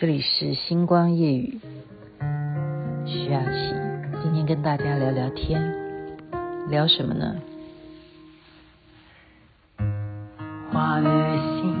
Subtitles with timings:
[0.00, 1.58] 这里是星光夜语，
[3.04, 3.74] 徐雅琪，
[4.22, 5.60] 今天跟大家聊聊天，
[6.68, 7.34] 聊什么呢？
[10.70, 11.74] 花的心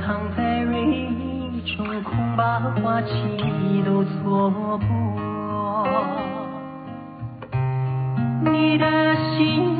[0.00, 1.08] 藏在蕊
[1.76, 3.08] 中，恐把花期
[3.84, 4.78] 都错过。
[8.44, 9.71] 你的心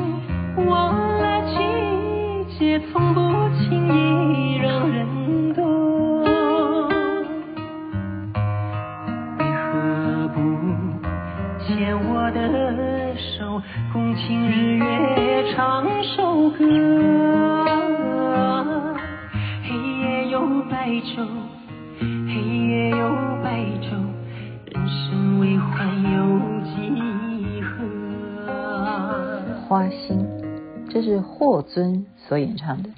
[21.03, 21.27] 昼，
[21.99, 22.33] 黑
[22.69, 22.97] 夜有
[23.43, 23.91] 白昼，
[24.65, 26.71] 人生为欢有几
[27.61, 28.47] 何？
[29.67, 30.25] 花心，
[30.89, 32.89] 这是霍尊所演唱的。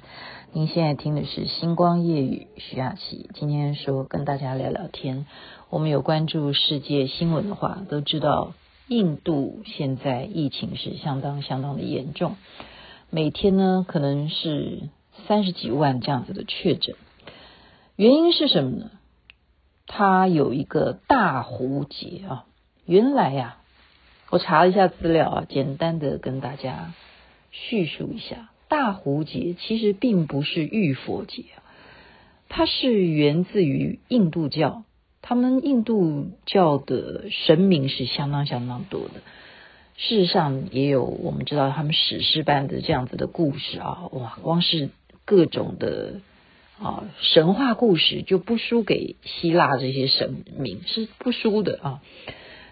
[0.52, 3.28] 您现在听的是星光夜雨，徐雅琪。
[3.34, 5.26] 今天说跟大家聊聊天。
[5.68, 8.52] 我们有关注世界新闻的话，都知道。
[8.86, 12.36] 印度现在疫情是相当相当的严重，
[13.10, 14.82] 每天呢可能是
[15.26, 16.94] 三十几万这样子的确诊，
[17.96, 18.90] 原因是什么呢？
[19.86, 22.44] 它有一个大壶节啊，
[22.84, 23.62] 原来呀、啊，
[24.30, 26.92] 我查了一下资料啊，简单的跟大家
[27.52, 31.62] 叙述一下，大壶节其实并不是浴佛节啊，
[32.48, 34.82] 它是源自于印度教。
[35.22, 39.22] 他们印度教的神明是相当相当多的，
[39.96, 44.90] 事实上也有我们知道他们史诗般的这样子的故事啊，哇，光是
[45.24, 46.20] 各种的
[46.78, 52.02] 啊神话故事就不输给希腊这些神明，是不输的啊。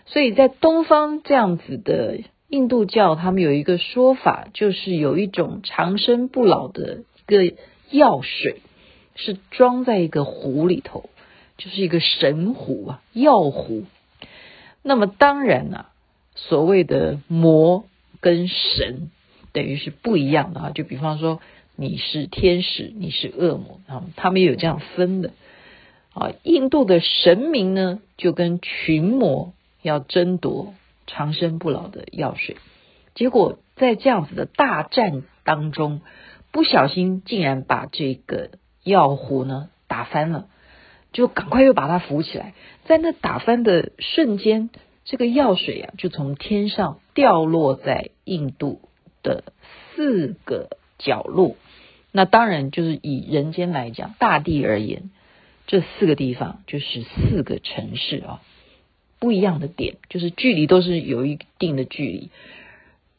[0.07, 7.57] 所以在东方这样子的印度教，他们有一个说法，就是有一种长生不老的一个
[7.91, 8.61] 药水，
[9.17, 11.09] 是装在一个壶里头。
[11.57, 13.85] 就是一个神壶啊，药壶。
[14.83, 15.91] 那么当然啊，
[16.35, 17.85] 所谓的魔
[18.21, 19.13] 跟神
[19.53, 20.71] 等于是不一样的啊。
[20.71, 21.41] 就比方说，
[21.77, 25.33] 你是天使，你是恶魔啊，他们也有这样分的
[26.13, 26.33] 啊。
[26.43, 29.53] 印度的神明呢，就跟群魔
[29.83, 30.75] 要争夺
[31.07, 32.57] 长生不老的药水，
[33.15, 36.01] 结果在这样子的大战当中，
[36.53, 38.51] 不小心竟然把这个
[38.83, 40.47] 药壶呢打翻了。
[41.13, 42.55] 就赶快又把它扶起来，
[42.87, 44.71] 在那打翻的瞬间，
[45.05, 48.81] 这个药水啊，就从天上掉落在印度
[49.23, 49.45] 的
[49.95, 51.55] 四个角落。
[52.17, 55.11] 那当然就是以人间来讲，大地而言，
[55.67, 58.41] 这四个地方就是四个城市啊，
[59.19, 62.31] 不一样的点，就是距离都是有一定的距离。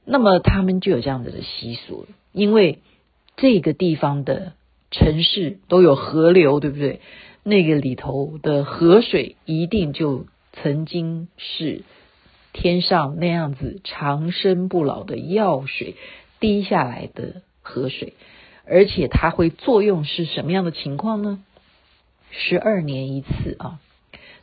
[0.06, 2.80] 那么他们就有这样子的习俗，因为
[3.36, 4.54] 这个地方的
[4.92, 7.02] 城市都有河流，对不对？
[7.44, 11.82] 那个里头的河水一定就曾经是
[12.54, 15.96] 天上那样子长生不老的药水
[16.40, 18.14] 滴下来的河水，
[18.68, 21.44] 而且它会作用是什么样的情况呢？
[22.32, 23.80] 十二年一次啊，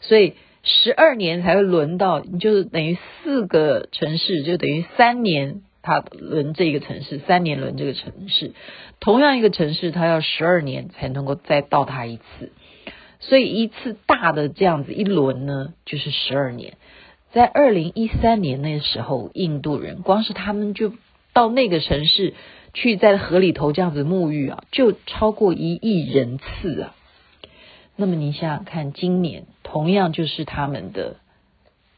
[0.01, 8.53] 所以十二年才会轮到，就是等于四个城市，就等于三年它轮这个城市，三年轮这个城市，
[9.01, 12.53] 同样一个城市，它要十二年才能够再到它一次。
[13.21, 16.75] 所以一次大的这样子一轮呢，就是十二年。
[17.33, 20.93] 在二零一三年那时候，印度人光是他们就
[21.33, 22.35] 到那个城市
[22.75, 26.95] 去，在河里头这样子沐浴啊，就超过一亿人次啊。
[27.97, 31.17] 那么你想想看，今年同样就是他们的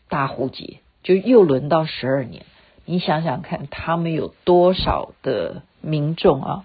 [0.09, 2.45] 大壶节，就又轮到十二年。
[2.85, 6.65] 你想想看，他们有多少的民众啊？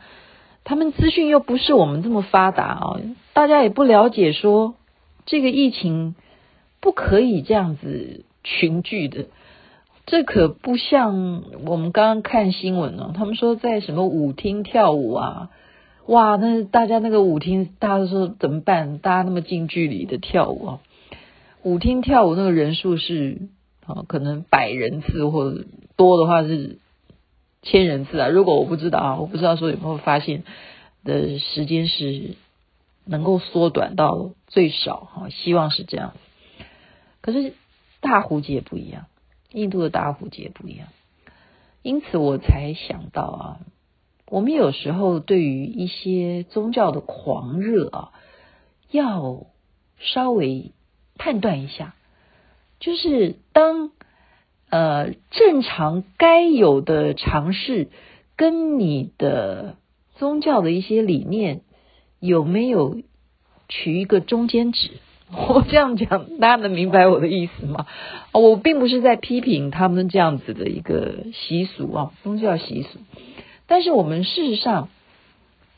[0.65, 2.99] 他们资讯又不是我们这么发达啊，
[3.33, 4.75] 大家也不了解说
[5.25, 6.15] 这个疫情
[6.79, 9.27] 不可以这样子群聚的，
[10.09, 15.49] 这可不像我们刚刚看新闻哦，他们说在什么舞厅跳舞啊，
[16.07, 18.97] 哇，那大家那个舞厅，大家都说怎么办？
[18.97, 20.79] 大家那么近距离的跳舞啊，
[21.63, 23.49] 舞厅跳舞那个人数是
[23.85, 25.53] 啊，可能百人次或
[25.95, 26.79] 多的话是。
[27.61, 28.29] 千人次啊！
[28.29, 30.43] 如果我不知道啊，我不知道说有没有发现
[31.03, 32.35] 的时间是
[33.03, 36.13] 能够缩短到最少哈，希望是这样。
[37.19, 37.51] 可是
[37.99, 39.07] 大壶节不一样，
[39.51, 40.87] 印度的大壶节不一样，
[41.81, 43.59] 因此我才想到啊，
[44.27, 48.11] 我们有时候对于一些宗教的狂热啊，
[48.91, 49.47] 要
[49.97, 50.71] 稍微
[51.17, 51.95] 判断一下，
[52.79, 53.91] 就是当。
[54.71, 57.89] 呃，正常该有的尝试，
[58.35, 59.77] 跟你的
[60.13, 61.61] 宗教的一些理念
[62.19, 63.01] 有没有
[63.67, 64.91] 取一个中间值
[65.49, 67.85] 我这样讲，大家能明白我的意思吗？
[68.33, 72.99] 我并不是在批评他们这样子的一个习俗啊，宗教习俗。
[73.67, 74.89] 但是我们事实上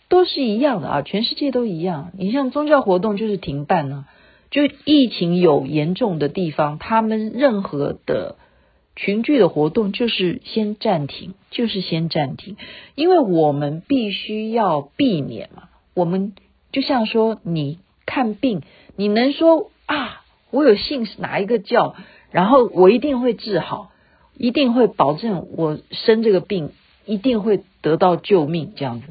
[0.07, 2.11] 都是一样的啊，全世界都一样。
[2.17, 4.05] 你像宗教活动就是停办呢、
[4.51, 8.37] 就疫情有严重的地方，他们任何的
[8.95, 12.55] 群聚的活动就是先暂停，就是先暂停，
[12.95, 15.63] 因为我们必须要避免嘛。
[15.93, 16.33] 我们
[16.71, 18.61] 就像说你看病。
[19.01, 20.21] 你能说啊，
[20.51, 21.95] 我有信哪一个教，
[22.29, 23.89] 然后我一定会治好，
[24.37, 26.71] 一定会保证我生这个病
[27.07, 29.07] 一定会得到救命这样子，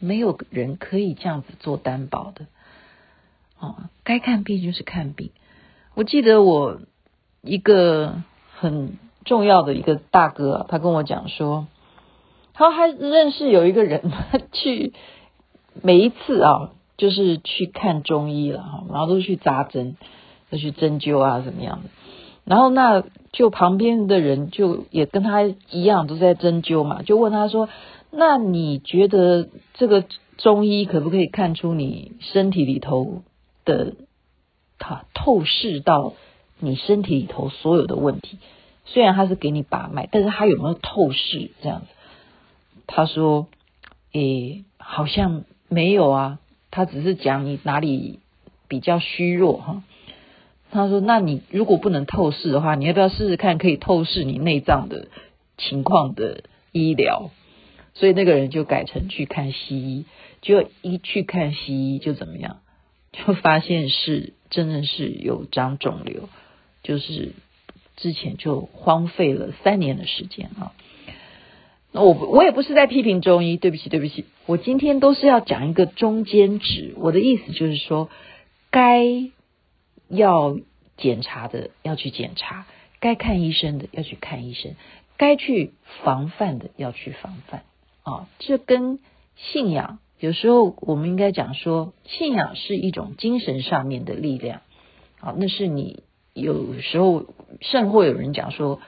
[0.00, 2.46] 没有人可以这样子做担保的。
[3.60, 5.30] 哦，该看病就是看病。
[5.94, 6.80] 我记得我
[7.42, 8.24] 一个
[8.56, 11.68] 很重要的一个大哥，他跟我讲说，
[12.54, 14.10] 他还认识有一个人，
[14.50, 14.94] 去
[15.80, 16.72] 每一次啊。
[17.00, 19.96] 就是去看中医了，然后都去扎针，
[20.50, 21.88] 都去针灸啊，怎么样的？
[22.44, 23.02] 然后那
[23.32, 27.70] 就旁边的人就也跟他一样，都在针灸嘛，就问他说
[28.12, 30.04] ：“那你觉得这个
[30.36, 33.22] 中医可不可以看出你身体里头
[33.64, 33.94] 的，
[34.78, 36.12] 他透视到
[36.58, 38.36] 你身体里头所有的问题？
[38.84, 41.86] 虽然他是给你把脉，但是他有没有透视这样子？”
[42.86, 43.46] 他说
[44.12, 46.38] ：“诶，好像没有啊。”
[46.70, 48.20] 他只是讲你哪里
[48.68, 49.82] 比较虚弱哈，
[50.70, 55.08] 他说：“那你如果不能透视的话，你要不要试试看可以透视你内脏的
[55.58, 57.30] 情况的医疗？”
[57.92, 60.04] 所以那个人就改成去看西医，
[60.42, 62.58] 就一去看西医就怎么样，
[63.12, 66.28] 就发现是真的是有长肿瘤，
[66.84, 67.32] 就是
[67.96, 70.72] 之前就荒废了三年的时间啊。
[71.92, 76.94] 那我我也不是在批评中医，对不起对不起，我今天都是要讲一个中间值。
[76.96, 78.08] 我的意思就是说，
[78.70, 79.04] 该
[80.08, 80.56] 要
[80.96, 82.66] 检查的要去检查，
[83.00, 84.76] 该看医生的要去看医生，
[85.16, 85.72] 该去
[86.04, 87.64] 防范的要去防范
[88.04, 88.28] 啊。
[88.38, 89.00] 这跟
[89.34, 94.60] 信仰有时候我们应该讲说，信仰是一种精神上面的力量
[95.18, 95.34] 啊。
[95.36, 96.04] 那是你
[96.34, 97.26] 有时候
[97.60, 98.80] 甚或有人讲说。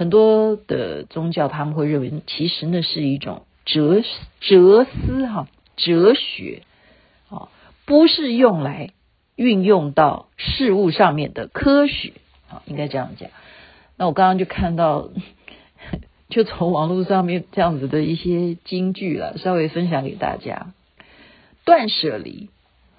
[0.00, 4.00] 很多的宗教他们会认为，其实那是一种哲
[4.40, 6.62] 哲思哈哲学
[7.28, 7.50] 啊，
[7.84, 8.94] 不是用来
[9.36, 12.14] 运用到事物上面的科学
[12.48, 13.28] 啊，应该这样讲。
[13.98, 15.10] 那我刚刚就看到，
[16.30, 20.72] 就从网络上面这样子的一些金句了，稍微分享给大家。
[21.66, 22.48] 断舍离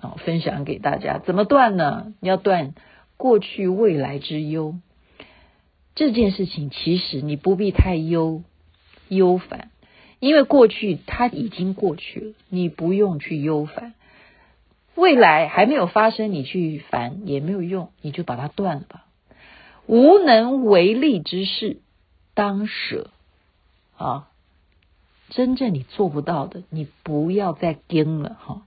[0.01, 2.13] 啊，分享给大家，怎么断呢？
[2.19, 2.75] 你要断
[3.17, 4.75] 过去未来之忧。
[5.95, 8.43] 这件事情其实你不必太忧
[9.09, 9.69] 忧烦，
[10.19, 13.93] 因为过去它已经过去了，你不用去忧烦。
[14.95, 19.05] 未来还没有发生，你去烦也没有用，你就把它断了吧。
[19.87, 21.77] 无能为力之事，
[22.33, 23.09] 当舍
[23.97, 24.27] 啊！
[25.29, 28.63] 真正你做不到的，你不要再跟了哈。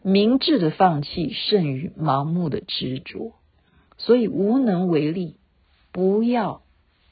[0.00, 3.32] 明智的放弃胜于盲目的执着，
[3.96, 5.36] 所以无能为力，
[5.94, 6.60] 不要。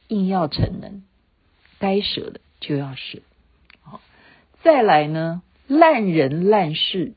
[0.08, 1.05] 硬要逞能，
[1.79, 3.20] 该舍的就要舍。
[3.81, 4.02] 好，
[4.62, 7.14] 再来呢，烂人烂事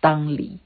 [0.00, 0.58] 当离。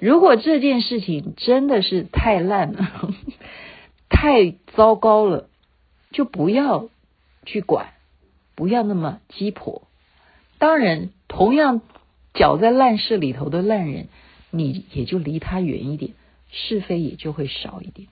[0.00, 3.14] 如果这件事情真的是太烂了，
[4.10, 5.48] 太糟糕了，
[6.10, 6.88] 就不要
[7.46, 7.92] 去管，
[8.56, 9.82] 不要那么鸡婆。
[10.58, 11.82] 当然，同样
[12.34, 14.08] 搅在烂事里头的烂人，
[14.50, 16.14] 你也就离他远一点，
[16.50, 18.08] 是非也就会少一点。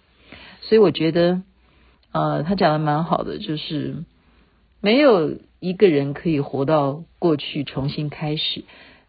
[0.68, 1.42] 所以我觉得。
[2.10, 4.02] 呃，他讲的蛮好的，就是
[4.80, 8.64] 没有一个人可以活到过去重新开始，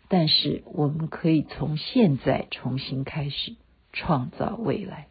[0.10, 3.56] 但是我们可以从现在重新开始
[3.94, 5.08] 创造未来。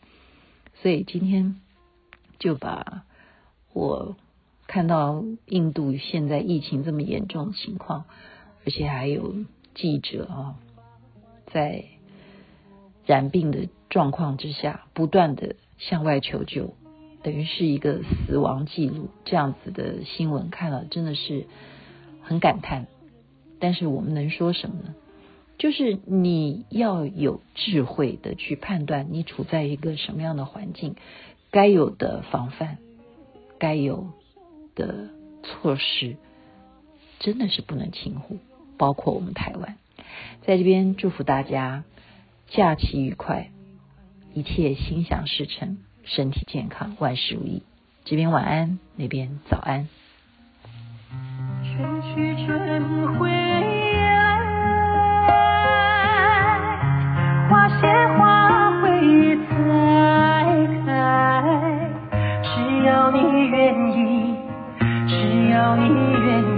[0.83, 1.63] 所以今天
[2.39, 3.05] 就把
[3.73, 4.17] 我
[4.67, 8.05] 看到印度现在疫情这么严重的情况，
[8.67, 9.35] 而且还有
[9.75, 10.57] 记者啊，
[11.47, 11.87] 在
[13.07, 16.75] 染病的状况之下，不断的向外求救。
[17.23, 21.47] 等于是一个死亡记录，这样子的新闻看了真的是
[22.23, 22.87] 很感叹。
[23.59, 24.95] 但是我们能说什么呢？
[25.59, 30.95] 就是你要有智慧的去判断你处在一个什么样的环境，
[31.51, 32.79] 该有的防范，
[33.59, 34.07] 该有
[34.77, 35.09] 的
[35.43, 36.17] 措施，
[37.19, 38.39] 真的是不能轻忽。
[38.77, 39.77] 包括我们台湾，
[40.43, 41.83] 在这边祝福大家
[42.47, 43.51] 假期愉快，
[44.39, 47.65] 一切心想事成，身体健康，万事如意。
[48.05, 49.89] 这边晚安，那边早安。
[51.65, 54.39] 春去春回来，
[57.51, 59.59] 花谢花会再
[60.87, 60.87] 开。
[62.45, 63.19] 只要你
[63.49, 64.37] 愿意，
[65.09, 66.58] 只要你愿意。